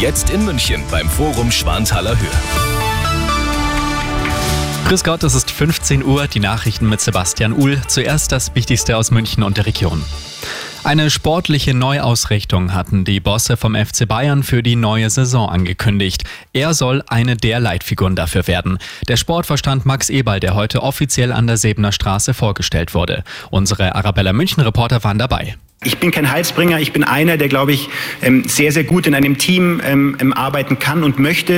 [0.00, 2.30] Jetzt in München beim Forum Schwanthaler Höhe.
[4.88, 7.82] Grüß Gott, es ist 15 Uhr, die Nachrichten mit Sebastian Uhl.
[7.86, 10.02] Zuerst das Wichtigste aus München und der Region.
[10.84, 16.24] Eine sportliche Neuausrichtung hatten die Bosse vom FC Bayern für die neue Saison angekündigt.
[16.54, 18.78] Er soll eine der Leitfiguren dafür werden.
[19.06, 23.22] Der Sportverstand Max Eberl, der heute offiziell an der Sebener Straße vorgestellt wurde.
[23.50, 25.56] Unsere Arabella München Reporter waren dabei.
[25.82, 27.88] Ich bin kein Heilsbringer, ich bin einer, der, glaube ich,
[28.20, 31.54] ähm, sehr, sehr gut in einem Team ähm, ähm, arbeiten kann und möchte.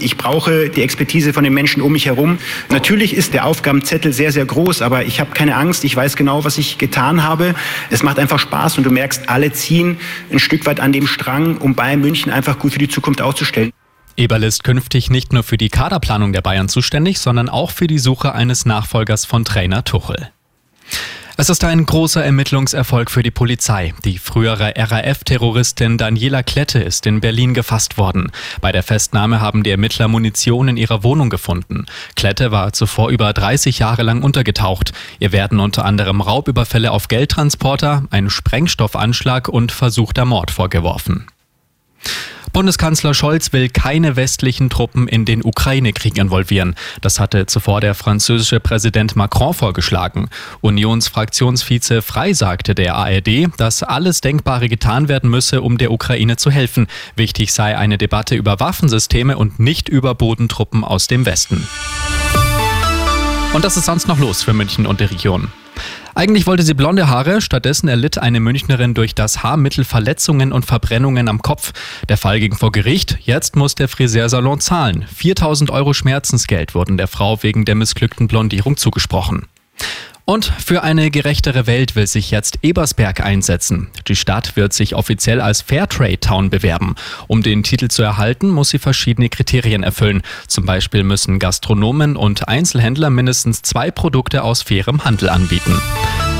[0.00, 2.38] Ich brauche die Expertise von den Menschen um mich herum.
[2.68, 5.84] Natürlich ist der Aufgabenzettel sehr, sehr groß, aber ich habe keine Angst.
[5.84, 7.54] Ich weiß genau, was ich getan habe.
[7.90, 9.98] Es macht einfach Spaß und du merkst, alle ziehen
[10.32, 13.70] ein Stück weit an dem Strang, um Bayern München einfach gut für die Zukunft aufzustellen.
[14.16, 18.00] Eberl ist künftig nicht nur für die Kaderplanung der Bayern zuständig, sondern auch für die
[18.00, 20.30] Suche eines Nachfolgers von Trainer Tuchel.
[21.40, 23.94] Es ist ein großer Ermittlungserfolg für die Polizei.
[24.04, 28.30] Die frühere RAF-Terroristin Daniela Klette ist in Berlin gefasst worden.
[28.60, 31.86] Bei der Festnahme haben die Ermittler Munition in ihrer Wohnung gefunden.
[32.14, 34.92] Klette war zuvor über 30 Jahre lang untergetaucht.
[35.18, 41.24] Ihr werden unter anderem Raubüberfälle auf Geldtransporter, ein Sprengstoffanschlag und versuchter Mord vorgeworfen.
[42.52, 46.74] Bundeskanzler Scholz will keine westlichen Truppen in den Ukraine-Krieg involvieren.
[47.00, 50.28] Das hatte zuvor der französische Präsident Macron vorgeschlagen.
[50.60, 56.50] Unionsfraktionsvize Frei sagte der ARD, dass alles Denkbare getan werden müsse, um der Ukraine zu
[56.50, 56.88] helfen.
[57.14, 61.66] Wichtig sei eine Debatte über Waffensysteme und nicht über Bodentruppen aus dem Westen.
[63.52, 65.52] Und das ist sonst noch los für München und die Region.
[66.14, 71.28] Eigentlich wollte sie blonde Haare, stattdessen erlitt eine Münchnerin durch das Haarmittel Verletzungen und Verbrennungen
[71.28, 71.72] am Kopf.
[72.08, 75.04] Der Fall ging vor Gericht, jetzt muss der Friseursalon zahlen.
[75.14, 79.46] 4000 Euro Schmerzensgeld wurden der Frau wegen der missglückten Blondierung zugesprochen.
[80.30, 83.88] Und für eine gerechtere Welt will sich jetzt Ebersberg einsetzen.
[84.06, 86.94] Die Stadt wird sich offiziell als Fairtrade Town bewerben.
[87.26, 90.22] Um den Titel zu erhalten, muss sie verschiedene Kriterien erfüllen.
[90.46, 95.82] Zum Beispiel müssen Gastronomen und Einzelhändler mindestens zwei Produkte aus fairem Handel anbieten.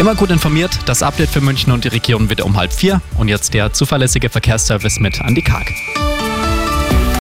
[0.00, 3.00] Immer gut informiert, das Update für München und die Region wieder um halb vier.
[3.18, 5.72] Und jetzt der zuverlässige Verkehrsservice mit Andy Karg.